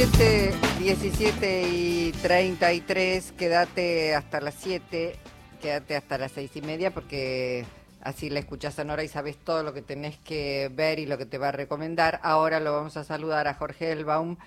17, 0.00 0.54
17 0.78 1.68
y 1.68 2.12
33, 2.22 3.32
quédate 3.32 4.14
hasta 4.14 4.40
las 4.40 4.54
7, 4.54 5.14
quédate 5.60 5.94
hasta 5.94 6.16
las 6.16 6.32
6 6.32 6.56
y 6.56 6.62
media 6.62 6.90
porque 6.90 7.66
así 8.00 8.30
la 8.30 8.38
escuchás 8.38 8.76
Sonora 8.76 9.04
y 9.04 9.08
sabes 9.08 9.36
todo 9.36 9.62
lo 9.62 9.74
que 9.74 9.82
tenés 9.82 10.16
que 10.16 10.70
ver 10.74 11.00
y 11.00 11.04
lo 11.04 11.18
que 11.18 11.26
te 11.26 11.36
va 11.36 11.48
a 11.48 11.52
recomendar. 11.52 12.18
Ahora 12.22 12.60
lo 12.60 12.72
vamos 12.72 12.96
a 12.96 13.04
saludar 13.04 13.46
a 13.46 13.52
Jorge 13.52 13.92
Elbaum, 13.92 14.38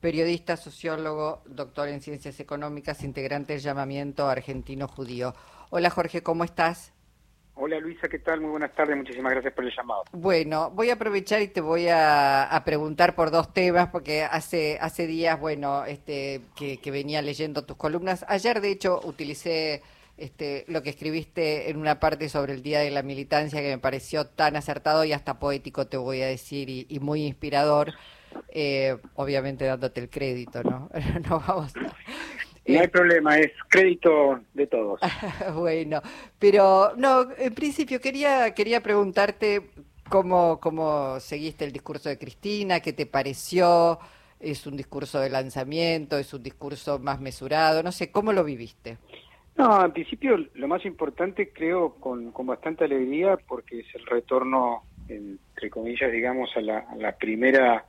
periodista, 0.00 0.56
sociólogo, 0.56 1.42
doctor 1.44 1.88
en 1.88 2.00
ciencias 2.00 2.40
económicas, 2.40 3.02
integrante 3.02 3.52
del 3.52 3.60
llamamiento 3.60 4.30
argentino 4.30 4.88
judío. 4.88 5.34
Hola 5.68 5.90
Jorge, 5.90 6.22
¿cómo 6.22 6.42
estás? 6.42 6.94
Hola 7.64 7.78
Luisa, 7.78 8.08
¿qué 8.08 8.18
tal? 8.18 8.40
Muy 8.40 8.50
buenas 8.50 8.74
tardes, 8.74 8.96
muchísimas 8.96 9.30
gracias 9.34 9.54
por 9.54 9.64
el 9.64 9.70
llamado. 9.72 10.02
Bueno, 10.10 10.72
voy 10.72 10.90
a 10.90 10.94
aprovechar 10.94 11.42
y 11.42 11.46
te 11.46 11.60
voy 11.60 11.86
a, 11.88 12.60
preguntar 12.64 13.14
por 13.14 13.30
dos 13.30 13.54
temas, 13.54 13.86
porque 13.90 14.24
hace, 14.24 14.78
hace 14.80 15.06
días, 15.06 15.38
bueno, 15.38 15.84
este, 15.84 16.40
que, 16.56 16.90
venía 16.90 17.22
leyendo 17.22 17.64
tus 17.64 17.76
columnas. 17.76 18.24
Ayer, 18.26 18.60
de 18.60 18.72
hecho, 18.72 18.98
utilicé 19.04 19.80
este, 20.16 20.64
lo 20.66 20.82
que 20.82 20.90
escribiste 20.90 21.70
en 21.70 21.76
una 21.76 22.00
parte 22.00 22.28
sobre 22.28 22.54
el 22.54 22.64
Día 22.64 22.80
de 22.80 22.90
la 22.90 23.04
Militancia 23.04 23.60
que 23.60 23.68
me 23.68 23.78
pareció 23.78 24.26
tan 24.26 24.56
acertado 24.56 25.04
y 25.04 25.12
hasta 25.12 25.38
poético, 25.38 25.86
te 25.86 25.96
voy 25.96 26.20
a 26.20 26.26
decir, 26.26 26.68
y, 26.68 26.98
muy 26.98 27.24
inspirador, 27.24 27.92
eh, 28.48 28.96
obviamente 29.14 29.66
dándote 29.66 30.00
el 30.00 30.10
crédito, 30.10 30.64
¿no? 30.64 30.90
no 31.30 31.38
vamos 31.46 31.72
no 32.66 32.80
hay 32.80 32.88
problema, 32.88 33.38
es 33.38 33.52
crédito 33.68 34.40
de 34.54 34.66
todos. 34.66 35.00
bueno, 35.54 36.00
pero 36.38 36.92
no, 36.96 37.26
en 37.36 37.54
principio 37.54 38.00
quería, 38.00 38.54
quería 38.54 38.80
preguntarte 38.80 39.70
cómo, 40.08 40.60
cómo 40.60 41.18
seguiste 41.20 41.64
el 41.64 41.72
discurso 41.72 42.08
de 42.08 42.18
Cristina, 42.18 42.80
qué 42.80 42.92
te 42.92 43.06
pareció, 43.06 43.98
es 44.38 44.66
un 44.66 44.76
discurso 44.76 45.20
de 45.20 45.30
lanzamiento, 45.30 46.18
es 46.18 46.32
un 46.34 46.42
discurso 46.42 46.98
más 46.98 47.20
mesurado, 47.20 47.82
no 47.82 47.92
sé, 47.92 48.10
¿cómo 48.12 48.32
lo 48.32 48.44
viviste? 48.44 48.98
No, 49.56 49.84
en 49.84 49.92
principio 49.92 50.36
lo 50.54 50.68
más 50.68 50.84
importante 50.84 51.50
creo 51.52 51.94
con, 51.96 52.32
con 52.32 52.46
bastante 52.46 52.84
alegría 52.84 53.36
porque 53.36 53.80
es 53.80 53.94
el 53.94 54.06
retorno, 54.06 54.84
entre 55.08 55.68
comillas, 55.68 56.10
digamos, 56.10 56.50
a 56.56 56.60
la, 56.60 56.78
a 56.78 56.96
la 56.96 57.16
primera 57.16 57.84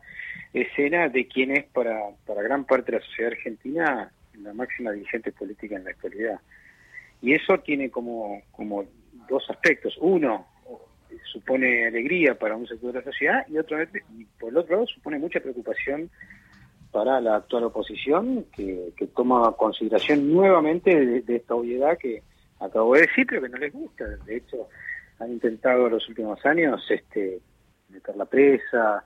escena 0.51 1.09
de 1.09 1.27
quién 1.27 1.51
es 1.51 1.65
para, 1.65 1.99
para 2.25 2.41
gran 2.41 2.65
parte 2.65 2.91
de 2.91 2.99
la 2.99 3.05
sociedad 3.05 3.31
argentina 3.31 4.11
la 4.43 4.53
máxima 4.53 4.91
dirigente 4.91 5.31
política 5.31 5.75
en 5.75 5.85
la 5.85 5.91
actualidad. 5.91 6.39
Y 7.21 7.33
eso 7.33 7.57
tiene 7.59 7.89
como, 7.89 8.41
como 8.51 8.85
dos 9.29 9.49
aspectos. 9.49 9.97
Uno, 10.01 10.47
supone 11.31 11.87
alegría 11.87 12.37
para 12.37 12.55
un 12.55 12.67
sector 12.67 12.93
de 12.93 12.99
la 12.99 13.05
sociedad 13.05 13.45
y, 13.47 13.57
otro, 13.57 13.77
por 14.39 14.49
el 14.49 14.57
otro 14.57 14.75
lado 14.75 14.87
supone 14.87 15.19
mucha 15.19 15.39
preocupación 15.39 16.09
para 16.91 17.19
la 17.21 17.37
actual 17.37 17.63
oposición 17.65 18.45
que, 18.55 18.93
que 18.95 19.07
toma 19.07 19.51
consideración 19.53 20.31
nuevamente 20.31 21.21
de, 21.21 21.35
esta 21.35 21.55
obviedad 21.55 21.97
que 21.97 22.21
acabo 22.59 22.93
de 22.93 23.01
decir 23.01 23.25
pero 23.27 23.41
que 23.41 23.49
no 23.49 23.57
les 23.57 23.73
gusta. 23.73 24.05
De 24.05 24.37
hecho, 24.37 24.69
han 25.19 25.31
intentado 25.31 25.87
en 25.87 25.93
los 25.93 26.07
últimos 26.07 26.45
años 26.45 26.85
este, 26.89 27.39
meter 27.89 28.15
la 28.15 28.25
presa, 28.25 29.03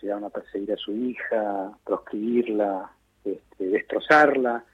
llegaron 0.00 0.24
a 0.24 0.30
perseguir 0.30 0.72
a 0.72 0.76
su 0.76 0.92
hija, 0.92 1.72
proscribirla, 1.84 2.90
este, 3.24 3.64
destrozarla 3.64 4.64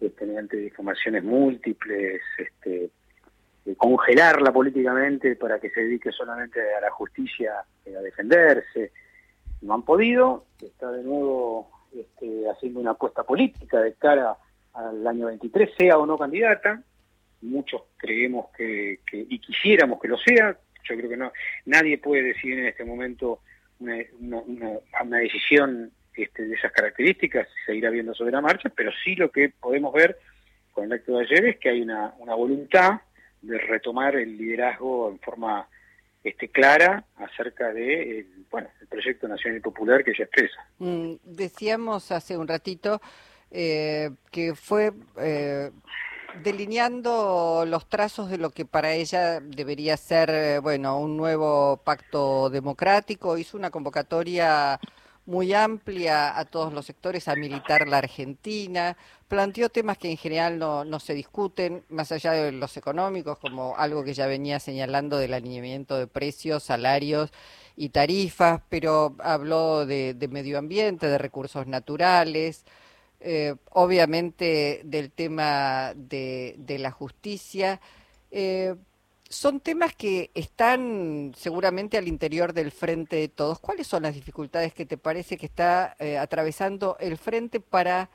este, 0.00 0.26
mediante 0.26 0.56
difamaciones 0.56 1.24
múltiples, 1.24 2.20
este, 2.38 2.90
congelarla 3.76 4.52
políticamente 4.52 5.36
para 5.36 5.58
que 5.58 5.70
se 5.70 5.80
dedique 5.80 6.12
solamente 6.12 6.60
a 6.74 6.80
la 6.80 6.90
justicia, 6.90 7.54
a 7.60 8.02
defenderse. 8.02 8.92
No 9.62 9.74
han 9.74 9.82
podido, 9.82 10.46
está 10.60 10.90
de 10.92 11.02
nuevo 11.02 11.70
este, 11.94 12.48
haciendo 12.48 12.80
una 12.80 12.92
apuesta 12.92 13.22
política 13.24 13.80
de 13.80 13.94
cara 13.94 14.36
al 14.74 15.06
año 15.06 15.26
23, 15.26 15.70
sea 15.76 15.98
o 15.98 16.06
no 16.06 16.18
candidata. 16.18 16.82
Muchos 17.42 17.82
creemos 17.96 18.46
que, 18.56 19.00
y 19.12 19.38
quisiéramos 19.38 20.00
que 20.00 20.08
lo 20.08 20.18
sea. 20.18 20.56
Yo 20.84 20.96
creo 20.96 21.08
que 21.08 21.16
no 21.16 21.32
nadie 21.64 21.98
puede 21.98 22.22
decidir 22.22 22.60
en 22.60 22.66
este 22.66 22.84
momento 22.84 23.40
una, 23.80 23.96
una 25.02 25.18
decisión 25.18 25.90
este, 26.16 26.46
de 26.46 26.54
esas 26.54 26.72
características 26.72 27.46
se 27.64 27.74
irá 27.74 27.90
viendo 27.90 28.14
sobre 28.14 28.32
la 28.32 28.40
marcha, 28.40 28.70
pero 28.74 28.90
sí 29.04 29.14
lo 29.14 29.30
que 29.30 29.50
podemos 29.50 29.92
ver 29.92 30.18
con 30.72 30.84
el 30.84 30.92
acto 30.92 31.16
de 31.16 31.24
ayer 31.24 31.44
es 31.46 31.58
que 31.58 31.70
hay 31.70 31.82
una, 31.82 32.12
voluntad 32.18 33.00
de 33.42 33.58
retomar 33.58 34.16
el 34.16 34.36
liderazgo 34.36 35.10
en 35.10 35.18
forma 35.20 35.68
este, 36.24 36.48
clara 36.48 37.04
acerca 37.16 37.72
de 37.72 38.20
el, 38.20 38.26
bueno, 38.50 38.68
el 38.80 38.86
proyecto 38.86 39.28
nacional 39.28 39.58
y 39.58 39.62
popular 39.62 40.02
que 40.02 40.10
ella 40.10 40.24
expresa. 40.24 40.66
Mm, 40.78 41.14
decíamos 41.22 42.10
hace 42.12 42.36
un 42.36 42.48
ratito 42.48 43.00
eh, 43.50 44.10
que 44.30 44.54
fue 44.54 44.92
eh, 45.18 45.70
delineando 46.42 47.64
los 47.66 47.88
trazos 47.88 48.28
de 48.30 48.38
lo 48.38 48.50
que 48.50 48.64
para 48.64 48.92
ella 48.92 49.40
debería 49.40 49.96
ser 49.96 50.30
eh, 50.30 50.58
bueno 50.58 50.98
un 50.98 51.16
nuevo 51.16 51.80
pacto 51.84 52.50
democrático, 52.50 53.38
hizo 53.38 53.56
una 53.56 53.70
convocatoria 53.70 54.80
muy 55.26 55.52
amplia 55.52 56.38
a 56.38 56.44
todos 56.44 56.72
los 56.72 56.86
sectores, 56.86 57.28
a 57.28 57.34
militar 57.36 57.88
la 57.88 57.98
Argentina, 57.98 58.96
planteó 59.28 59.68
temas 59.68 59.98
que 59.98 60.10
en 60.10 60.16
general 60.16 60.58
no, 60.58 60.84
no 60.84 61.00
se 61.00 61.14
discuten, 61.14 61.84
más 61.88 62.12
allá 62.12 62.32
de 62.32 62.52
los 62.52 62.76
económicos, 62.76 63.38
como 63.38 63.76
algo 63.76 64.04
que 64.04 64.14
ya 64.14 64.26
venía 64.26 64.60
señalando 64.60 65.18
del 65.18 65.34
alineamiento 65.34 65.96
de 65.96 66.06
precios, 66.06 66.62
salarios 66.62 67.30
y 67.76 67.90
tarifas, 67.90 68.62
pero 68.68 69.16
habló 69.18 69.84
de, 69.84 70.16
medio 70.30 70.58
ambiente, 70.58 71.08
de 71.08 71.18
recursos 71.18 71.66
naturales, 71.66 72.64
eh, 73.20 73.56
obviamente 73.70 74.82
del 74.84 75.10
tema 75.10 75.92
de, 75.94 76.54
de 76.58 76.78
la 76.78 76.92
justicia. 76.92 77.80
Eh, 78.30 78.76
son 79.28 79.60
temas 79.60 79.94
que 79.94 80.30
están 80.34 81.32
seguramente 81.36 81.98
al 81.98 82.08
interior 82.08 82.52
del 82.52 82.70
frente 82.70 83.16
de 83.16 83.28
todos. 83.28 83.58
¿Cuáles 83.58 83.86
son 83.86 84.04
las 84.04 84.14
dificultades 84.14 84.72
que 84.72 84.86
te 84.86 84.96
parece 84.96 85.36
que 85.36 85.46
está 85.46 85.96
eh, 85.98 86.18
atravesando 86.18 86.96
el 87.00 87.16
frente 87.16 87.60
para 87.60 88.08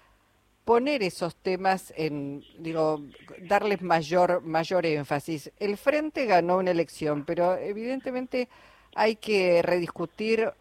poner 0.64 1.04
esos 1.04 1.36
temas 1.36 1.94
en, 1.98 2.44
digo, 2.60 3.02
darles 3.42 3.82
mayor, 3.82 4.42
mayor 4.42 4.86
énfasis? 4.86 5.52
El 5.60 5.78
frente 5.78 6.26
ganó 6.26 6.58
una 6.58 6.72
elección, 6.72 7.26
pero 7.26 7.58
evidentemente 7.58 8.48
hay 8.96 9.16
que 9.16 9.62
rediscutir 9.62 10.52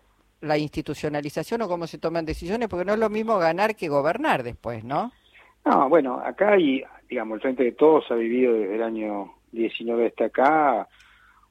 la 0.41 0.57
institucionalización 0.57 1.63
o 1.63 1.69
cómo 1.69 1.87
se 1.87 1.99
toman 1.99 2.25
decisiones, 2.25 2.69
porque 2.69 2.85
no 2.85 2.95
es 2.95 2.99
lo 2.99 3.11
mismo 3.11 3.39
ganar 3.39 3.77
que 3.77 3.89
gobernar 3.89 4.43
después, 4.43 4.85
¿no? 4.85 5.13
No, 5.65 5.89
bueno, 5.91 6.19
acá 6.25 6.53
hay, 6.53 6.83
digamos, 7.09 7.37
el 7.37 7.43
Frente 7.43 7.65
de 7.65 7.73
Todos 7.73 8.11
ha 8.11 8.15
vivido 8.15 8.55
desde 8.55 8.77
el 8.77 8.83
año 8.83 9.35
19 9.53 10.07
está 10.07 10.27
acá, 10.27 10.89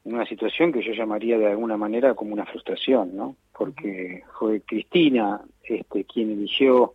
una 0.04 0.26
situación 0.26 0.72
que 0.72 0.82
yo 0.82 0.92
llamaría 0.92 1.38
de 1.38 1.48
alguna 1.48 1.76
manera 1.76 2.14
como 2.14 2.32
una 2.32 2.46
frustración, 2.46 3.16
¿no? 3.16 3.36
Porque 3.56 4.22
fue 4.38 4.60
Cristina 4.62 5.40
este, 5.62 6.04
quien 6.04 6.30
eligió 6.30 6.94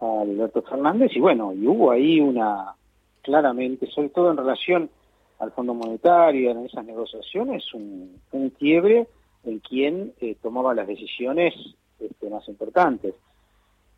a 0.00 0.20
Alberto 0.22 0.62
Fernández 0.62 1.10
y 1.14 1.20
bueno, 1.20 1.52
y 1.52 1.66
hubo 1.66 1.90
ahí 1.90 2.20
una, 2.20 2.74
claramente, 3.22 3.86
sobre 3.88 4.10
todo 4.10 4.30
en 4.30 4.36
relación 4.36 4.90
al 5.40 5.52
Fondo 5.52 5.74
Monetario, 5.74 6.50
en 6.50 6.66
esas 6.66 6.84
negociaciones, 6.84 7.64
un, 7.74 8.20
quiebre 8.58 9.06
en 9.44 9.58
quien 9.60 10.12
eh, 10.20 10.36
tomaba 10.40 10.74
las 10.74 10.86
decisiones 10.86 11.54
este, 12.00 12.30
más 12.30 12.48
importantes. 12.48 13.14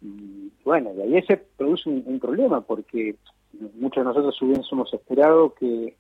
Y 0.03 0.51
bueno, 0.65 0.93
de 0.95 1.03
ahí 1.03 1.23
se 1.23 1.37
produce 1.37 1.89
un, 1.89 2.03
un 2.07 2.19
problema 2.19 2.61
porque 2.63 3.17
muchos 3.75 4.03
de 4.03 4.09
nosotros 4.09 4.41
hubiésemos 4.43 4.93
esperado 4.93 5.55
que 5.55 5.95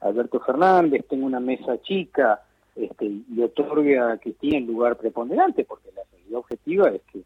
Alberto 0.00 0.40
Fernández 0.40 1.04
tenga 1.08 1.26
una 1.26 1.40
mesa 1.40 1.80
chica 1.82 2.42
este, 2.76 3.04
y 3.06 3.42
otorgue 3.42 3.98
a 3.98 4.16
Cristina 4.18 4.58
el 4.58 4.66
lugar 4.66 4.96
preponderante, 4.96 5.64
porque 5.64 5.90
la 5.94 6.02
realidad 6.12 6.38
objetiva 6.38 6.88
es 6.90 7.02
que 7.12 7.22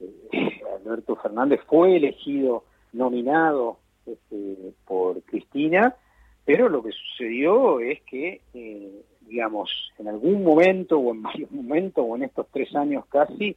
eh, 0.00 0.62
Alberto 0.76 1.16
Fernández 1.16 1.60
fue 1.66 1.96
elegido, 1.96 2.64
nominado 2.92 3.78
este, 4.04 4.74
por 4.84 5.22
Cristina, 5.22 5.96
pero 6.44 6.68
lo 6.68 6.82
que 6.82 6.90
sucedió 6.92 7.80
es 7.80 8.02
que, 8.02 8.42
eh, 8.52 9.02
digamos, 9.22 9.70
en 9.98 10.08
algún 10.08 10.44
momento 10.44 10.98
o 10.98 11.12
en 11.12 11.22
varios 11.22 11.50
momentos 11.50 12.04
o 12.06 12.16
en 12.16 12.24
estos 12.24 12.46
tres 12.52 12.74
años 12.74 13.06
casi, 13.06 13.56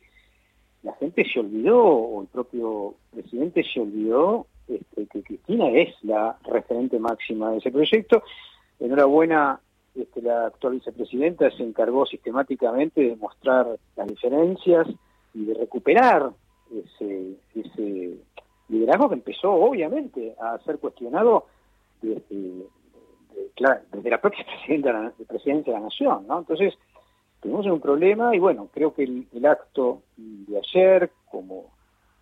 la 0.83 0.93
gente 0.93 1.25
se 1.25 1.39
olvidó, 1.39 1.83
o 1.83 2.21
el 2.21 2.27
propio 2.27 2.95
presidente 3.11 3.63
se 3.63 3.81
olvidó 3.81 4.47
este, 4.67 5.05
que 5.07 5.23
Cristina 5.23 5.69
es 5.69 5.93
la 6.03 6.37
referente 6.43 6.99
máxima 6.99 7.51
de 7.51 7.57
ese 7.57 7.71
proyecto. 7.71 8.23
Enhorabuena, 8.79 9.59
este, 9.95 10.21
la 10.21 10.47
actual 10.47 10.73
vicepresidenta 10.73 11.49
se 11.51 11.63
encargó 11.63 12.05
sistemáticamente 12.05 13.01
de 13.01 13.15
mostrar 13.15 13.67
las 13.95 14.07
diferencias 14.07 14.87
y 15.33 15.45
de 15.45 15.53
recuperar 15.53 16.31
ese, 16.71 17.37
liderazgo 18.67 19.09
que 19.09 19.15
empezó 19.15 19.53
obviamente 19.53 20.35
a 20.41 20.57
ser 20.65 20.79
cuestionado 20.79 21.45
desde, 22.01 22.65
la 24.09 24.19
propia 24.19 24.43
presidenta, 24.65 25.13
de 25.17 25.25
presidencia 25.25 25.73
de 25.73 25.79
la 25.79 25.85
Nación. 25.85 26.25
¿no? 26.27 26.39
Entonces, 26.39 26.73
tenemos 27.45 27.67
un 27.67 27.79
problema 27.79 28.35
y 28.35 28.39
bueno, 28.39 28.69
creo 28.73 28.93
que 28.93 29.03
el, 29.03 29.45
acto 29.45 30.01
de 30.17 30.57
ayer, 30.57 31.11
como 31.29 31.74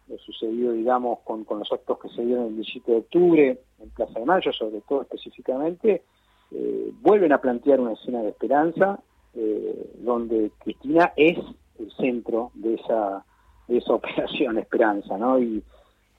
lo 0.07 0.17
sucedió, 0.17 0.71
digamos, 0.73 1.19
con, 1.23 1.45
los 1.49 1.71
actos 1.71 1.99
que 1.99 2.09
se 2.09 2.25
dieron 2.25 2.47
el 2.47 2.55
17 2.55 2.91
de 2.91 2.97
octubre 2.97 3.59
en 3.79 3.89
Plaza 3.91 4.19
de 4.19 4.25
Mayo, 4.25 4.51
sobre 4.51 4.81
todo 4.81 5.01
específicamente, 5.03 6.03
eh, 6.51 6.91
vuelven 7.01 7.31
a 7.31 7.41
plantear 7.41 7.79
una 7.79 7.93
escena 7.93 8.21
de 8.21 8.29
esperanza 8.29 8.99
eh, 9.35 9.91
donde 9.99 10.51
Cristina 10.59 11.13
es 11.15 11.37
el 11.79 11.91
centro 11.93 12.51
de 12.53 12.75
esa, 12.75 13.25
de 13.67 13.77
esa 13.77 13.93
operación 13.95 14.57
Esperanza, 14.57 15.17
¿no? 15.17 15.39
Y, 15.39 15.63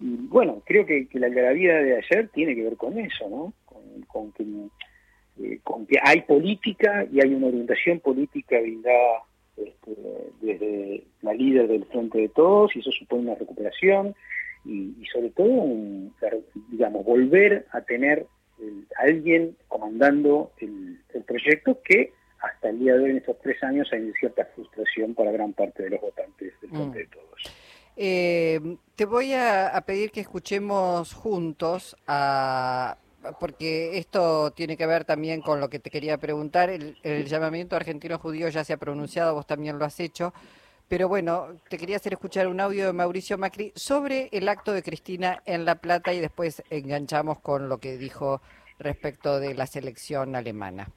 bueno, 0.01 0.61
creo 0.65 0.85
que, 0.85 1.07
la, 1.15 1.29
vida 1.29 1.75
de 1.75 1.97
ayer 1.97 2.29
tiene 2.31 2.55
que 2.55 2.65
ver 2.65 2.77
con 2.77 2.99
eso, 2.99 3.29
¿no? 3.29 3.53
Con, 4.09 4.33
que, 4.33 4.45
eh, 5.41 5.61
con 5.63 5.87
que 5.87 5.99
hay 6.03 6.23
política 6.23 7.07
y 7.11 7.21
hay 7.21 7.33
una 7.33 7.47
orientación 7.47 8.01
política 8.01 8.61
brindada 8.61 9.23
este, 9.57 9.97
desde 10.41 11.05
la 11.23 11.33
líder 11.33 11.69
del 11.69 11.85
Frente 11.87 12.19
de 12.19 12.29
Todos 12.29 12.75
y 12.75 12.81
eso 12.81 12.91
supone 12.93 13.23
una 13.23 13.35
recuperación 13.35 14.15
y, 14.65 14.95
sobre 15.13 15.31
todo, 15.31 15.67
digamos, 16.71 17.05
volver 17.05 17.67
a 17.73 17.83
tener 17.83 18.27
a 18.97 19.03
alguien 19.03 19.57
comandando 19.69 20.53
el, 20.59 20.99
proyecto 21.27 21.81
que 21.83 22.13
hasta 22.41 22.69
el 22.69 22.79
día 22.79 22.95
de 22.95 23.05
hoy, 23.05 23.11
en 23.11 23.17
estos 23.17 23.39
tres 23.41 23.63
años, 23.63 23.89
hay 23.93 24.13
cierta 24.21 24.45
frustración 24.55 25.15
para 25.15 25.33
gran 25.33 25.53
parte 25.53 25.85
de 25.85 25.91
los 25.91 26.01
votantes 26.01 26.53
del 26.61 26.71
Frente 26.71 26.99
de 26.99 27.05
mm. 27.05 27.11
Todos. 27.11 27.55
Eh, 27.97 28.77
te 28.97 29.05
voy 29.05 29.33
a, 29.35 29.83
pedir 29.87 30.11
que 30.11 30.21
escuchemos 30.21 31.15
juntos 31.15 31.97
a 32.07 32.97
porque 33.41 33.99
esto 33.99 34.53
tiene 34.53 34.77
que 34.77 34.87
ver 34.87 35.05
también 35.05 35.41
con 35.41 35.61
lo 35.61 35.69
que 35.69 35.79
te 35.79 35.91
quería 35.91 36.19
preguntar. 36.19 36.71
El, 36.71 37.27
llamamiento 37.27 37.77
argentino 37.77 38.19
judío 38.19 38.49
ya 38.49 38.65
se 38.65 38.73
ha 38.73 38.77
pronunciado, 38.77 39.35
vos 39.35 39.47
también 39.47 39.79
lo 39.79 39.85
has 39.85 40.01
hecho. 40.01 40.33
Pero 40.89 41.09
bueno, 41.09 41.49
te 41.69 41.79
quería 41.79 41.97
hacer 41.97 42.13
escuchar 42.13 42.47
un 42.47 42.61
audio 42.61 42.87
de 42.87 42.93
Mauricio 42.93 43.39
Macri 43.39 43.73
sobre 43.75 44.29
el 44.33 44.49
acto 44.49 44.73
de 44.73 44.83
Cristina 44.83 45.43
en 45.47 45.65
La 45.65 45.77
Plata 45.77 46.13
y 46.13 46.21
después 46.21 46.63
enganchamos 46.69 47.41
con 47.41 47.69
lo 47.69 47.79
que 47.79 47.97
dijo 47.97 48.43
respecto 48.79 49.41
de 49.41 49.55
la 49.55 49.67
selección 49.67 50.37
alemana. 50.37 50.89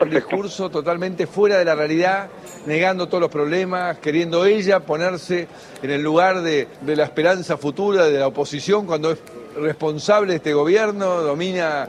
Un 0.00 0.10
discurso 0.10 0.70
totalmente 0.70 1.26
fuera 1.26 1.58
de 1.58 1.64
la 1.64 1.74
realidad, 1.74 2.28
negando 2.66 3.08
todos 3.08 3.22
los 3.22 3.30
problemas, 3.30 3.98
queriendo 3.98 4.46
ella 4.46 4.80
ponerse 4.80 5.48
en 5.82 5.90
el 5.90 6.02
lugar 6.02 6.42
de, 6.42 6.68
de 6.82 6.96
la 6.96 7.04
esperanza 7.04 7.56
futura 7.56 8.06
de 8.06 8.18
la 8.18 8.28
oposición 8.28 8.86
cuando 8.86 9.10
es 9.10 9.18
responsable 9.60 10.32
de 10.32 10.36
este 10.36 10.52
gobierno, 10.52 11.22
domina 11.22 11.88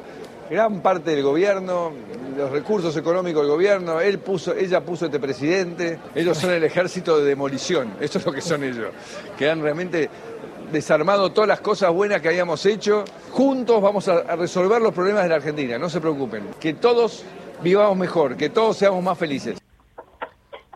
gran 0.49 0.81
parte 0.81 1.11
del 1.11 1.23
gobierno, 1.23 1.91
los 2.35 2.51
recursos 2.51 2.95
económicos 2.97 3.43
del 3.43 3.51
gobierno, 3.51 3.99
él 3.99 4.19
puso, 4.19 4.55
ella 4.55 4.81
puso 4.81 5.05
este 5.05 5.19
presidente, 5.19 5.99
ellos 6.15 6.37
son 6.37 6.51
el 6.51 6.63
ejército 6.63 7.19
de 7.19 7.25
demolición, 7.25 7.93
eso 7.99 8.17
es 8.17 8.25
lo 8.25 8.31
que 8.31 8.41
son 8.41 8.63
ellos, 8.63 8.91
que 9.37 9.49
han 9.49 9.61
realmente 9.61 10.09
desarmado 10.71 11.31
todas 11.31 11.47
las 11.47 11.61
cosas 11.61 11.91
buenas 11.91 12.21
que 12.21 12.29
habíamos 12.29 12.65
hecho. 12.65 13.03
Juntos 13.31 13.81
vamos 13.81 14.07
a, 14.07 14.35
resolver 14.35 14.81
los 14.81 14.93
problemas 14.93 15.23
de 15.23 15.29
la 15.29 15.35
Argentina, 15.35 15.77
no 15.77 15.89
se 15.89 16.01
preocupen, 16.01 16.47
que 16.59 16.73
todos 16.73 17.23
vivamos 17.61 17.97
mejor, 17.97 18.35
que 18.35 18.49
todos 18.49 18.77
seamos 18.77 19.03
más 19.03 19.17
felices. 19.17 19.59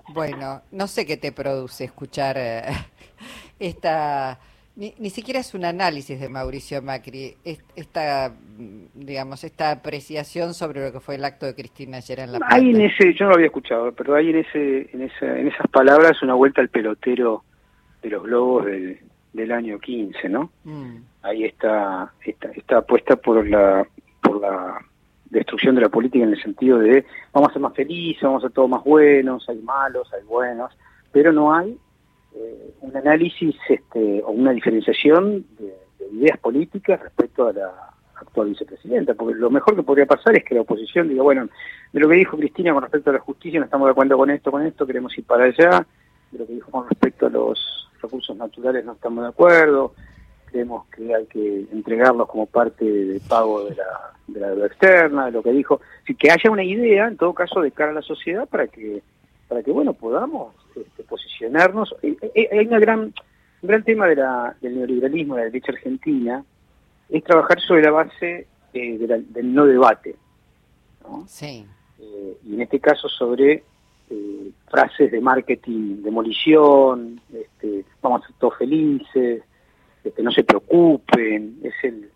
Bueno, 0.10 0.62
no 0.72 0.88
sé 0.88 1.06
qué 1.07 1.18
te 1.18 1.31
produce 1.31 1.86
escuchar 1.86 2.36
eh, 2.38 2.63
esta 3.60 4.40
ni, 4.75 4.93
ni, 4.97 5.09
siquiera 5.09 5.39
es 5.39 5.53
un 5.53 5.65
análisis 5.65 6.19
de 6.19 6.29
Mauricio 6.29 6.81
Macri, 6.81 7.35
esta, 7.75 8.29
mm, 8.29 9.05
digamos, 9.05 9.43
esta 9.43 9.71
apreciación 9.71 10.53
sobre 10.53 10.83
lo 10.83 10.91
que 10.91 10.99
fue 10.99 11.15
el 11.15 11.25
acto 11.25 11.45
de 11.45 11.53
Cristina 11.53 11.97
ayer 11.97 12.19
en 12.19 12.31
la 12.31 12.39
Hay 12.49 12.71
en 12.71 12.81
ese, 12.81 13.13
yo 13.13 13.25
no 13.25 13.29
lo 13.29 13.35
había 13.35 13.47
escuchado, 13.47 13.91
pero 13.91 14.15
hay 14.15 14.31
en 14.31 14.37
ese, 14.37 14.89
en 14.93 15.03
esa, 15.03 15.37
en 15.37 15.47
esas 15.47 15.67
palabras 15.67 16.21
una 16.23 16.33
vuelta 16.33 16.61
al 16.61 16.69
pelotero 16.69 17.43
de 18.01 18.09
los 18.09 18.23
globos 18.23 18.65
del, 18.65 18.99
del 19.33 19.51
año 19.51 19.79
15, 19.79 20.29
¿no? 20.29 20.49
Mm. 20.63 20.97
Ahí 21.21 21.43
está, 21.45 22.11
está, 22.25 22.49
está 22.51 22.77
apuesta 22.77 23.15
por 23.15 23.47
la, 23.47 23.85
por 24.21 24.41
la 24.41 24.79
destrucción 25.25 25.75
de 25.75 25.81
la 25.81 25.89
política 25.89 26.23
en 26.23 26.31
el 26.31 26.41
sentido 26.41 26.79
de 26.79 27.05
vamos 27.31 27.49
a 27.49 27.53
ser 27.53 27.61
más 27.61 27.73
felices, 27.73 28.23
vamos 28.23 28.43
a 28.43 28.47
ser 28.47 28.53
todos 28.53 28.69
más 28.69 28.83
buenos, 28.83 29.47
hay 29.49 29.59
malos, 29.59 30.11
hay 30.13 30.23
buenos, 30.23 30.75
pero 31.11 31.31
no 31.31 31.53
hay 31.53 31.77
eh, 32.35 32.74
un 32.81 32.95
análisis 32.95 33.56
este, 33.69 34.21
o 34.24 34.31
una 34.31 34.51
diferenciación 34.51 35.45
de, 35.59 35.74
ideas 36.12 36.38
políticas 36.38 37.01
respecto 37.01 37.47
a 37.47 37.53
la 37.53 37.71
actual 38.15 38.50
vicepresidenta, 38.50 39.13
porque 39.15 39.35
lo 39.35 39.50
mejor 39.50 39.75
que 39.75 39.83
podría 39.83 40.06
pasar 40.06 40.35
es 40.38 40.44
que 40.44 40.53
la 40.56 40.62
oposición 40.62 41.07
diga, 41.07 41.24
bueno, 41.24 41.50
de 41.91 42.00
lo 42.00 42.07
que 42.07 42.15
dijo 42.15 42.38
Cristina 42.38 42.74
con 42.74 42.83
respecto 42.83 43.09
a 43.09 43.13
la 43.13 43.19
justicia 43.19 43.59
no 43.59 43.65
estamos 43.65 43.88
de 43.88 43.91
acuerdo 43.91 44.18
con 44.18 44.30
esto, 44.30 44.51
con 44.51 44.65
esto, 44.65 44.85
queremos 44.85 45.18
ir 45.18 45.25
para 45.25 45.45
allá, 45.45 45.85
de 46.31 46.39
lo 46.39 46.45
que 46.45 46.53
dijo 46.53 46.71
con 46.71 46.88
respecto 46.88 47.25
a 47.25 47.30
los 47.30 47.89
recursos 48.01 48.35
naturales 48.38 48.85
no 48.85 48.94
estamos 48.94 49.24
de 49.24 49.30
acuerdo, 49.30 49.94
creemos 50.45 50.85
que 50.88 51.15
hay 51.15 51.25
que 51.25 51.65
entregarlos 51.71 52.27
como 52.27 52.45
parte 52.45 52.85
del 52.85 53.21
pago 53.21 53.65
de 53.65 53.75
la, 53.75 54.12
de 54.27 54.39
la 54.39 54.50
deuda 54.50 54.68
externa, 54.68 55.25
de 55.25 55.31
lo 55.31 55.41
que 55.41 55.51
dijo, 55.51 55.81
que 56.18 56.31
haya 56.31 56.51
una 56.51 56.63
idea, 56.63 57.07
en 57.07 57.18
todo 57.18 57.33
caso, 57.33 57.62
de 57.62 57.71
cara 57.71 57.91
a 57.91 57.95
la 57.95 58.01
sociedad 58.01 58.47
para 58.47 58.68
que 58.68 59.01
para 59.47 59.62
que 59.62 59.71
bueno 59.71 59.94
podamos 59.94 60.56
este, 60.75 61.03
posicionarnos. 61.03 61.95
Eh, 62.01 62.15
eh, 62.21 62.31
eh, 62.35 62.49
hay 62.51 62.67
una 62.67 62.79
gran, 62.79 62.99
un 62.99 63.13
gran 63.61 63.83
tema 63.83 64.07
de 64.07 64.15
la, 64.15 64.55
del 64.61 64.77
neoliberalismo, 64.77 65.35
de 65.35 65.41
la 65.41 65.45
derecha 65.45 65.71
argentina, 65.71 66.43
es 67.09 67.23
trabajar 67.23 67.59
sobre 67.61 67.83
la 67.83 67.91
base 67.91 68.47
del 68.73 69.53
no 69.53 69.65
debate. 69.65 70.15
Sí. 71.27 71.65
y 71.99 72.53
en 72.53 72.61
este 72.61 72.79
caso 72.79 73.07
sobre 73.09 73.63
frases 74.69 75.11
de 75.11 75.21
marketing, 75.21 76.01
demolición, 76.01 77.21
este, 77.31 77.85
vamos 78.01 78.23
a 78.23 78.27
ser 78.27 78.35
todos 78.39 78.57
felices, 78.57 79.43
este, 80.03 80.23
no 80.23 80.31
se 80.31 80.43
preocupen, 80.43 81.59
es 81.61 81.73
el 81.83 82.09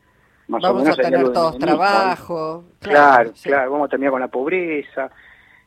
más 0.48 0.62
vamos 0.62 0.82
o 0.82 0.84
menos 0.86 1.00
a 1.00 1.02
tener 1.02 1.34
todos 1.34 1.58
trabajo. 1.58 2.64
Claro, 2.80 3.34
claro, 3.44 3.72
vamos 3.72 3.88
a 3.88 3.90
terminar 3.90 4.12
con 4.12 4.22
la 4.22 4.28
pobreza. 4.30 5.12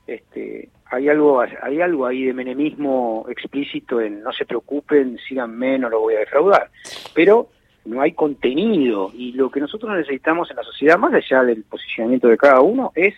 Este, 0.06 0.68
hay 0.86 1.08
algo, 1.08 1.40
hay 1.40 1.80
algo 1.80 2.06
ahí 2.06 2.24
de 2.24 2.32
menemismo 2.32 3.26
explícito 3.28 4.00
en 4.00 4.22
no 4.22 4.32
se 4.32 4.44
preocupen, 4.44 5.18
sigan 5.28 5.56
menos, 5.56 5.90
lo 5.90 6.00
voy 6.00 6.14
a 6.14 6.20
defraudar. 6.20 6.70
Pero 7.14 7.48
no 7.84 8.00
hay 8.00 8.12
contenido 8.12 9.10
y 9.14 9.32
lo 9.32 9.50
que 9.50 9.60
nosotros 9.60 9.96
necesitamos 9.96 10.50
en 10.50 10.56
la 10.56 10.62
sociedad, 10.62 10.98
más 10.98 11.14
allá 11.14 11.42
del 11.44 11.62
posicionamiento 11.64 12.28
de 12.28 12.36
cada 12.36 12.60
uno, 12.60 12.92
es 12.94 13.14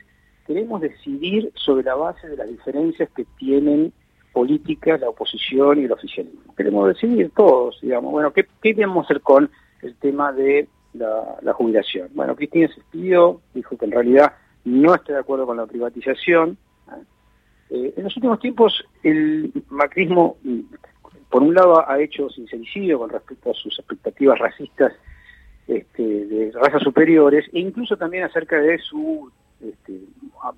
queremos 0.47 0.81
decidir 0.81 1.51
sobre 1.55 1.85
la 1.85 1.95
base 1.95 2.29
de 2.29 2.37
las 2.37 2.49
diferencias 2.49 3.09
que 3.11 3.25
tienen 3.39 3.93
políticas, 4.33 5.01
la 5.01 5.09
oposición 5.09 5.81
y 5.81 5.85
el 5.85 5.93
oficialismo. 5.93 6.55
Queremos 6.57 6.89
decidir 6.89 7.31
todos, 7.37 7.79
digamos, 7.81 8.13
bueno, 8.13 8.33
¿qué, 8.33 8.47
qué 8.63 8.75
debemos 8.75 9.05
hacer 9.07 9.21
con 9.21 9.51
el 9.83 9.95
tema 9.97 10.33
de 10.33 10.69
la, 10.95 11.37
la 11.43 11.53
jubilación? 11.53 12.09
Bueno, 12.15 12.35
Cristina 12.35 12.69
se 12.69 12.81
pidió, 12.91 13.41
dijo 13.55 13.77
que 13.77 13.85
en 13.85 13.93
realidad 13.93 14.33
no 14.65 14.95
está 14.95 15.13
de 15.13 15.19
acuerdo 15.21 15.47
con 15.47 15.57
la 15.57 15.67
privatización, 15.67 16.57
eh, 17.75 17.95
en 17.97 18.05
los 18.05 18.15
últimos 18.17 18.39
tiempos 18.39 18.85
el 19.03 19.51
macrismo, 19.71 20.37
por 21.31 21.43
un 21.43 21.55
lado, 21.55 21.89
ha 21.89 21.99
hecho 21.99 22.29
sincericidio 22.29 22.99
con 22.99 23.09
respecto 23.09 23.51
a 23.51 23.55
sus 23.55 23.79
expectativas 23.79 24.39
racistas 24.39 24.93
este, 25.67 26.03
de 26.03 26.53
razas 26.53 26.83
superiores 26.83 27.47
e 27.51 27.61
incluso 27.61 27.97
también 27.97 28.25
acerca 28.25 28.61
de 28.61 28.79
su 28.79 29.33
este, 29.63 30.01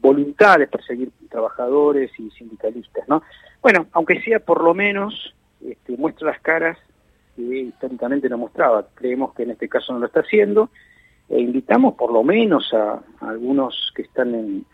voluntad 0.00 0.58
de 0.58 0.66
perseguir 0.66 1.12
trabajadores 1.30 2.10
y 2.18 2.30
sindicalistas. 2.32 3.08
¿no? 3.08 3.22
Bueno, 3.62 3.86
aunque 3.92 4.20
sea 4.22 4.40
por 4.40 4.64
lo 4.64 4.74
menos 4.74 5.36
este, 5.64 5.96
muestra 5.96 6.32
las 6.32 6.40
caras 6.40 6.78
que 7.36 7.42
históricamente 7.42 8.28
no 8.28 8.38
mostraba. 8.38 8.88
Creemos 8.94 9.34
que 9.34 9.44
en 9.44 9.52
este 9.52 9.68
caso 9.68 9.92
no 9.92 10.00
lo 10.00 10.06
está 10.06 10.20
haciendo 10.20 10.68
e 11.28 11.40
invitamos 11.40 11.94
por 11.94 12.12
lo 12.12 12.22
menos 12.22 12.72
a, 12.74 13.02
algunos 13.20 13.92
que 13.94 14.02
están 14.02 14.34
en, 14.34 14.66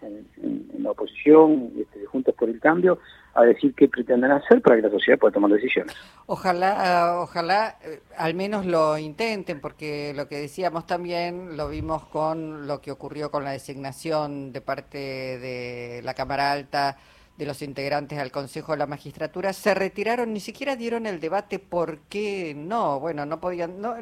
la 0.78 0.90
oposición, 0.90 1.73
este, 1.78 2.04
Juntos 2.07 2.35
por 2.35 2.49
el 2.49 2.59
Cambio, 2.59 2.99
a 3.35 3.45
decir 3.45 3.75
qué 3.75 3.88
pretenden 3.88 4.33
hacer 4.33 4.61
para 4.61 4.76
que 4.76 4.83
la 4.83 4.90
sociedad 4.90 5.19
pueda 5.19 5.33
tomar 5.33 5.52
decisiones. 5.52 5.95
Ojalá, 6.26 7.21
ojalá 7.21 7.78
eh, 7.83 8.00
al 8.16 8.35
menos 8.35 8.66
lo 8.66 8.99
intenten, 8.99 9.61
porque 9.61 10.12
lo 10.16 10.26
que 10.26 10.38
decíamos 10.38 10.87
también 10.87 11.57
lo 11.57 11.69
vimos 11.69 12.07
con 12.07 12.66
lo 12.66 12.80
que 12.80 12.90
ocurrió 12.90 13.30
con 13.30 13.45
la 13.45 13.52
designación 13.52 14.52
de 14.52 14.61
parte 14.61 14.99
de 14.99 16.00
la 16.02 16.14
Cámara 16.14 16.50
Alta 16.50 16.97
de 17.40 17.47
los 17.47 17.62
integrantes 17.62 18.18
al 18.18 18.30
Consejo 18.30 18.73
de 18.73 18.78
la 18.78 18.87
Magistratura 18.87 19.54
se 19.54 19.75
retiraron, 19.75 20.35
ni 20.35 20.40
siquiera 20.40 20.76
dieron 20.76 21.06
el 21.06 21.20
debate, 21.20 21.59
¿por 21.59 22.00
qué 22.11 22.54
no? 22.54 23.00
Bueno, 23.00 23.25
no 23.25 23.40
podían, 23.40 23.80
no, 23.80 23.94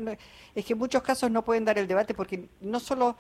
es 0.57 0.65
que 0.65 0.73
en 0.73 0.79
muchos 0.79 1.03
casos 1.03 1.31
no 1.31 1.45
pueden 1.45 1.65
dar 1.65 1.79
el 1.79 1.87
debate 1.87 2.15
porque 2.15 2.49
no 2.61 2.81
solo 2.81 3.17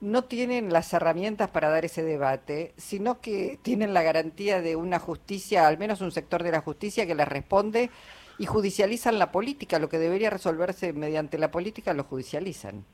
no 0.00 0.22
tienen 0.22 0.72
las 0.72 0.92
herramientas 0.92 1.50
para 1.50 1.68
dar 1.68 1.84
ese 1.84 2.04
debate, 2.04 2.74
sino 2.76 3.20
que 3.20 3.58
tienen 3.60 3.92
la 3.92 4.04
garantía 4.04 4.62
de 4.62 4.76
una 4.76 5.00
justicia, 5.00 5.66
al 5.66 5.78
menos 5.78 6.00
un 6.00 6.12
sector 6.12 6.44
de 6.44 6.52
la 6.52 6.60
justicia 6.60 7.04
que 7.04 7.16
les 7.16 7.26
responde 7.26 7.90
y 8.38 8.46
judicializan 8.46 9.18
la 9.18 9.32
política, 9.32 9.80
lo 9.80 9.88
que 9.88 9.98
debería 9.98 10.30
resolverse 10.30 10.92
mediante 10.92 11.38
la 11.38 11.50
política 11.50 11.92
lo 11.92 12.04
judicializan. 12.04 12.84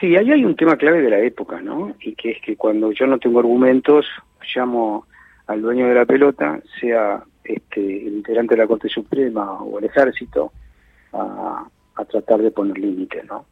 Sí, 0.00 0.14
ahí 0.16 0.30
hay 0.30 0.44
un 0.44 0.54
tema 0.54 0.76
clave 0.76 1.00
de 1.00 1.08
la 1.08 1.20
época, 1.20 1.62
¿no? 1.62 1.94
Y 2.00 2.14
que 2.14 2.32
es 2.32 2.42
que 2.42 2.56
cuando 2.56 2.92
yo 2.92 3.06
no 3.06 3.18
tengo 3.18 3.38
argumentos, 3.38 4.04
llamo 4.54 5.06
al 5.48 5.62
dueño 5.62 5.88
de 5.88 5.94
la 5.94 6.04
pelota, 6.04 6.60
sea 6.80 7.22
este, 7.42 7.80
el 8.06 8.14
integrante 8.18 8.54
de 8.54 8.62
la 8.62 8.68
Corte 8.68 8.88
Suprema 8.88 9.62
o 9.62 9.78
el 9.78 9.86
Ejército, 9.86 10.52
a, 11.12 11.66
tratar 12.08 12.40
de 12.40 12.52
poner 12.52 12.78
límites, 12.78 13.24
¿no? 13.24 13.44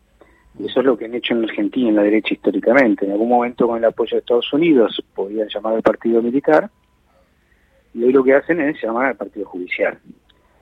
Y 0.59 0.67
eso 0.67 0.81
es 0.81 0.87
lo 0.87 0.97
que 0.97 1.07
han 1.07 1.15
hecho 1.15 1.35
en 1.35 1.45
Argentina, 1.45 1.89
en 1.89 1.97
la 1.97 2.03
derecha 2.03 2.33
históricamente. 2.33 3.05
En 3.05 3.13
algún 3.13 3.29
momento 3.29 3.67
con 3.67 3.79
el 3.79 3.85
apoyo 3.85 4.13
de 4.13 4.21
Estados 4.21 4.53
Unidos 4.53 5.03
podían 5.15 5.49
llamar 5.49 5.75
al 5.75 5.83
partido 5.83 6.23
militar 6.23 6.71
y 7.93 8.05
hoy 8.05 8.13
lo 8.13 8.23
que 8.23 8.35
hacen 8.35 8.61
es 8.61 8.81
llamar 8.81 9.07
al 9.07 9.17
partido 9.17 9.47
judicial. 9.47 9.99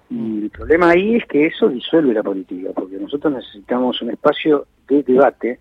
Y 0.09 0.45
el 0.45 0.50
problema 0.50 0.91
ahí 0.91 1.17
es 1.17 1.26
que 1.26 1.47
eso 1.47 1.69
disuelve 1.69 2.14
la 2.14 2.23
política, 2.23 2.71
porque 2.75 2.97
nosotros 2.97 3.35
necesitamos 3.35 4.00
un 4.00 4.11
espacio 4.11 4.67
de 4.88 5.03
debate, 5.03 5.61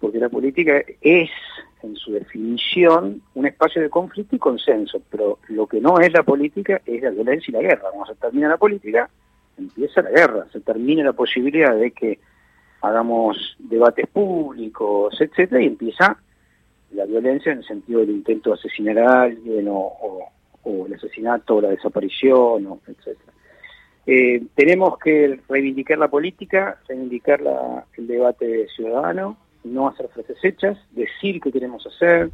porque 0.00 0.18
la 0.18 0.28
política 0.28 0.82
es, 1.00 1.30
en 1.82 1.94
su 1.96 2.12
definición, 2.12 3.22
un 3.34 3.46
espacio 3.46 3.82
de 3.82 3.90
conflicto 3.90 4.34
y 4.34 4.38
consenso, 4.38 5.00
pero 5.10 5.38
lo 5.48 5.66
que 5.66 5.80
no 5.80 6.00
es 6.00 6.12
la 6.12 6.22
política 6.22 6.80
es 6.86 7.02
la 7.02 7.10
violencia 7.10 7.50
y 7.50 7.52
la 7.52 7.62
guerra. 7.62 7.90
Cuando 7.92 8.12
se 8.12 8.20
termina 8.20 8.48
la 8.48 8.56
política, 8.56 9.08
empieza 9.58 10.02
la 10.02 10.10
guerra, 10.10 10.46
se 10.52 10.60
termina 10.60 11.04
la 11.04 11.12
posibilidad 11.12 11.76
de 11.76 11.90
que 11.90 12.18
hagamos 12.80 13.56
debates 13.58 14.06
públicos, 14.08 15.14
etcétera, 15.20 15.62
y 15.62 15.66
empieza 15.66 16.16
la 16.92 17.04
violencia 17.04 17.52
en 17.52 17.58
el 17.58 17.64
sentido 17.64 18.00
del 18.00 18.10
intento 18.10 18.50
de 18.50 18.54
asesinar 18.54 18.98
a 18.98 19.22
alguien 19.22 19.66
o, 19.68 20.30
el 20.86 20.94
asesinato 20.94 21.56
o 21.56 21.60
la 21.60 21.68
desaparición, 21.68 22.66
o, 22.66 22.80
etcétera. 22.86 23.32
Eh, 24.06 24.42
tenemos 24.54 24.98
que 24.98 25.40
reivindicar 25.48 25.98
la 25.98 26.08
política, 26.08 26.80
reivindicar 26.88 27.40
el 27.96 28.06
debate 28.06 28.66
ciudadano, 28.74 29.36
no 29.64 29.88
hacer 29.88 30.08
frases 30.08 30.38
hechas, 30.42 30.78
decir 30.92 31.40
qué 31.40 31.52
queremos 31.52 31.86
hacer, 31.86 32.30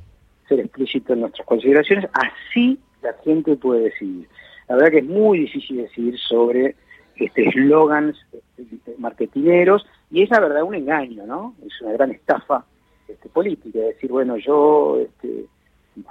ser 0.48 0.60
explícito 0.60 1.12
en 1.12 1.20
nuestras 1.20 1.46
consideraciones, 1.46 2.08
así 2.12 2.78
la 3.02 3.14
gente 3.24 3.56
puede 3.56 3.84
decidir. 3.84 4.28
La 4.68 4.76
verdad 4.76 4.90
que 4.90 4.98
es 4.98 5.04
muy 5.04 5.40
difícil 5.40 5.78
decidir 5.78 6.18
sobre 6.18 6.76
este 7.16 7.48
eslogans 7.48 8.16
este, 8.32 8.94
marketineros 8.98 9.86
y 10.10 10.22
es 10.22 10.30
la 10.30 10.40
verdad 10.40 10.62
un 10.62 10.74
engaño, 10.74 11.26
¿no? 11.26 11.54
Es 11.66 11.80
una 11.80 11.92
gran 11.92 12.10
estafa 12.10 12.64
este, 13.08 13.28
política, 13.28 13.78
decir, 13.78 14.10
bueno, 14.10 14.36
yo 14.36 14.98
este, 15.00 15.46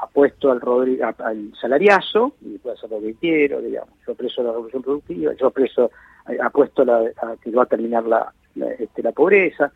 apuesto 0.01 0.51
al, 0.51 0.61
al 1.19 1.51
salariazo 1.59 2.33
y 2.41 2.57
puedo 2.57 2.75
hacer 2.75 2.89
lo 2.89 3.01
que 3.01 3.13
quiero, 3.15 3.61
digamos, 3.61 3.93
yo 4.05 4.13
apreso 4.13 4.43
la 4.43 4.51
revolución 4.51 4.81
productiva, 4.81 5.33
yo 5.33 5.47
apreso, 5.47 5.91
apuesto 6.41 6.81
a 6.83 7.35
que 7.37 7.51
va 7.51 7.63
a 7.63 7.67
terminar 7.67 8.05
la, 8.05 8.33
este, 8.79 9.03
la 9.03 9.11
pobreza, 9.11 9.71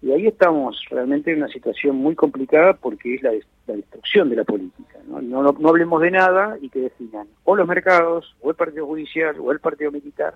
y 0.00 0.12
ahí 0.12 0.26
estamos 0.28 0.80
realmente 0.90 1.32
en 1.32 1.38
una 1.38 1.48
situación 1.48 1.96
muy 1.96 2.14
complicada 2.14 2.74
porque 2.74 3.14
es 3.14 3.22
la, 3.22 3.32
destrucción 3.66 4.30
de 4.30 4.36
la 4.36 4.44
política. 4.44 4.98
¿no? 5.06 5.20
No, 5.20 5.52
no, 5.52 5.68
hablemos 5.68 6.00
de 6.00 6.10
nada 6.10 6.56
y 6.60 6.68
que 6.68 6.80
definan 6.80 7.26
o 7.44 7.56
los 7.56 7.66
mercados, 7.66 8.34
o 8.40 8.50
el 8.50 8.56
partido 8.56 8.86
judicial, 8.86 9.36
o 9.40 9.52
el 9.52 9.60
partido 9.60 9.90
militar, 9.90 10.34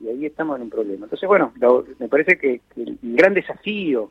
y 0.00 0.08
ahí 0.08 0.26
estamos 0.26 0.56
en 0.56 0.62
un 0.62 0.70
problema. 0.70 1.06
Entonces, 1.06 1.26
bueno, 1.26 1.52
me 1.98 2.08
parece 2.08 2.38
que, 2.38 2.60
el 2.76 2.98
gran 3.02 3.34
desafío 3.34 4.10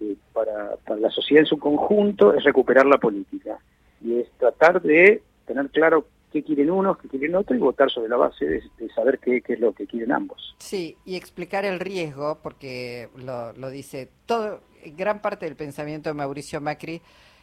eh, 0.00 0.16
para, 0.32 0.76
para 0.84 1.00
la 1.00 1.10
sociedad 1.10 1.42
en 1.42 1.46
su 1.46 1.58
conjunto 1.58 2.34
es 2.34 2.44
recuperar 2.44 2.86
la 2.86 2.98
política 2.98 3.58
y 4.02 4.20
es 4.20 4.30
tratar 4.38 4.82
de 4.82 5.22
tener 5.46 5.68
claro 5.70 6.06
qué 6.34 6.42
quieren 6.42 6.68
unos, 6.68 6.98
qué 6.98 7.06
quieren 7.06 7.36
otros 7.36 7.56
y 7.56 7.60
votar 7.60 7.88
sobre 7.88 8.08
la 8.08 8.16
base 8.16 8.44
de, 8.44 8.60
saber 8.92 9.20
qué, 9.20 9.40
es 9.46 9.60
lo 9.60 9.72
que 9.72 9.86
quieren 9.86 10.10
ambos. 10.10 10.56
Sí, 10.58 10.96
y 11.04 11.14
explicar 11.14 11.64
el 11.64 11.78
riesgo, 11.78 12.40
porque 12.42 13.08
lo, 13.16 13.70
dice 13.70 14.10
todo, 14.26 14.60
gran 14.96 15.22
parte 15.22 15.46
del 15.46 15.54
pensamiento 15.54 16.10
de 16.10 16.14
Mauricio 16.14 16.60
Macri 16.60 17.00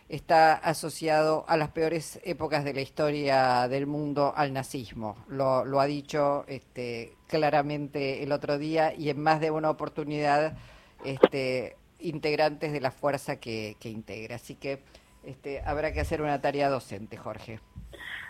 está 0.10 0.56
asociado 0.56 1.46
a 1.48 1.56
las 1.56 1.70
peores 1.70 2.20
épocas 2.26 2.66
de 2.66 2.74
la 2.74 2.82
historia 2.82 3.70
del 3.70 3.88
mundo 3.88 4.34
al 4.36 4.52
nazismo. 4.52 5.16
Lo, 5.30 5.64
lo 5.64 5.80
ha 5.80 5.86
dicho 5.86 6.44
este, 6.50 7.14
claramente 7.28 8.24
el 8.24 8.34
otro 8.34 8.58
día 8.58 8.94
y 8.94 9.10
en 9.10 9.22
más 9.22 9.40
de 9.40 9.52
una 9.52 9.70
oportunidad 9.70 10.58
este, 11.06 11.78
integrantes 12.00 12.74
de 12.74 12.82
la 12.82 12.92
fuerza 12.92 13.38
que, 13.38 13.78
que 13.80 13.88
integra. 13.88 14.36
Así 14.36 14.56
que 14.56 14.80
este, 15.24 15.62
habrá 15.62 15.94
que 15.94 16.02
hacer 16.02 16.22
una 16.22 16.42
tarea 16.42 16.68
docente, 16.68 17.16
Jorge. 17.16 17.62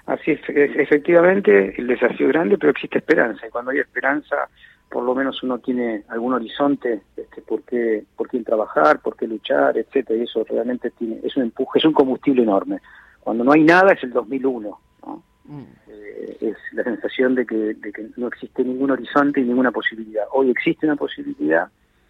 Así 0.05 0.31
es, 0.31 0.39
efectivamente, 0.47 1.75
el 1.77 1.87
desafío 1.87 2.27
es 2.27 2.33
grande, 2.33 2.57
pero 2.57 2.71
existe 2.71 2.97
esperanza. 2.97 3.45
Y 3.45 3.49
cuando 3.49 3.71
hay 3.71 3.79
esperanza, 3.79 4.49
por 4.89 5.03
lo 5.03 5.15
menos 5.15 5.41
uno 5.43 5.59
tiene 5.59 6.03
algún 6.09 6.33
horizonte 6.33 7.01
este, 7.15 7.41
por, 7.41 7.63
qué, 7.63 8.03
por 8.15 8.27
quién 8.27 8.43
trabajar, 8.43 8.99
por 9.01 9.15
qué 9.15 9.27
luchar, 9.27 9.77
etcétera 9.77 10.19
Y 10.19 10.23
eso 10.23 10.43
realmente 10.43 10.91
tiene, 10.91 11.19
es 11.23 11.35
un 11.37 11.43
empuje, 11.43 11.79
es 11.79 11.85
un 11.85 11.93
combustible 11.93 12.43
enorme. 12.43 12.79
Cuando 13.21 13.43
no 13.43 13.51
hay 13.53 13.63
nada 13.63 13.93
es 13.93 14.03
el 14.03 14.11
2001. 14.11 14.79
¿no? 15.05 15.23
Mm. 15.45 15.63
Eh, 15.87 16.37
es 16.41 16.57
la 16.73 16.83
sensación 16.83 17.35
de 17.35 17.45
que, 17.45 17.55
de 17.55 17.91
que 17.93 18.09
no 18.17 18.27
existe 18.27 18.63
ningún 18.63 18.91
horizonte 18.91 19.39
y 19.39 19.45
ninguna 19.45 19.71
posibilidad. 19.71 20.25
Hoy 20.33 20.49
existe 20.49 20.85
una 20.85 20.95
posibilidad, 20.95 21.69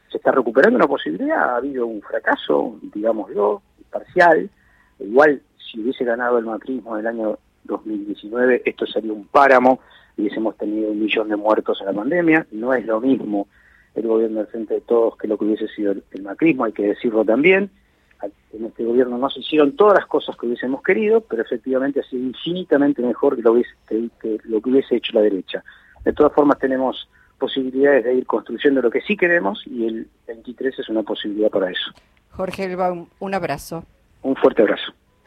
se 0.10 0.17
está 0.17 0.31
recuperando 0.31 0.77
una 0.77 0.88
posibilidad, 0.88 1.38
ha 1.38 1.57
habido 1.57 1.86
un 1.86 2.01
fracaso, 2.01 2.79
digámoslo, 2.93 3.62
parcial. 3.91 4.50
Igual, 5.00 5.41
si 5.57 5.79
hubiese 5.79 6.03
ganado 6.03 6.39
el 6.39 6.45
macrismo 6.45 6.95
en 6.95 7.01
el 7.01 7.07
año 7.07 7.38
2019 7.63 8.63
esto 8.65 8.86
sería 8.86 9.13
un 9.13 9.25
páramo, 9.25 9.80
y 10.18 10.22
hubiésemos 10.22 10.58
tenido 10.58 10.91
un 10.91 11.00
millón 11.00 11.30
de 11.30 11.36
muertos 11.36 11.80
en 11.82 11.88
la 11.88 11.94
pandemia, 11.94 12.48
no 12.51 12.74
es 12.74 12.86
lo 12.86 13.00
mismo 13.00 13.48
el 13.96 14.08
gobierno 14.08 14.39
del 14.39 14.48
frente 14.48 14.75
de 14.75 14.82
todos 14.82 15.18
que 15.18 15.27
lo 15.27 15.38
que 15.38 15.46
hubiese 15.46 15.68
sido 15.70 15.91
el, 15.91 16.24
macrismo, 16.24 16.65
hay 16.65 16.72
que 16.72 16.84
decirlo 16.84 17.25
también, 17.25 17.70
en 18.53 18.65
este 18.65 18.84
gobierno 18.84 19.18
no 19.18 19.30
se 19.30 19.39
hicieron 19.39 19.75
todas 19.75 19.98
las 19.98 20.06
cosas 20.06 20.38
que 20.38 20.46
hubiésemos 20.46 20.84
querido, 20.84 21.22
pero 21.22 21.41
efectivamente 21.41 22.00
ha 22.00 22.03
sido 22.03 22.24
infinitamente 22.24 23.01
mejor 23.01 23.36
que 23.36 23.41
lo, 23.41 23.53
hubiese, 23.53 23.72
que, 23.88 24.38
lo 24.44 24.62
que 24.62 24.70
hubiese 24.70 24.96
hecho 24.98 25.13
la 25.13 25.22
derecha. 25.22 25.63
De 26.03 26.13
todas 26.13 26.34
formas 26.34 26.60
tenemos 26.60 27.10
posibilidades 27.39 28.03
de 28.03 28.13
ir 28.13 28.25
construyendo 28.25 28.82
lo 28.82 28.91
que 28.91 29.01
sí 29.01 29.18
queremos 29.18 29.63
y 29.65 29.88
el 29.88 30.08
23 30.27 30.80
es 30.80 30.89
una 30.89 31.01
posibilidad 31.03 31.50
para 31.50 31.72
eso. 31.72 31.91
Jorge 32.30 32.65
Elba, 32.65 32.94
un 33.20 33.34
abrazo. 33.34 33.84
Un 34.22 34.36
fuerte 34.36 34.62
abrazo. 34.62 34.94